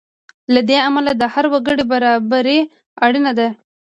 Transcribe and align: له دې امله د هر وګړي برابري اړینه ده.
له 0.53 0.61
دې 0.69 0.77
امله 0.87 1.11
د 1.17 1.23
هر 1.33 1.45
وګړي 1.53 1.83
برابري 1.91 2.59
اړینه 3.05 3.31
ده. 3.37 3.47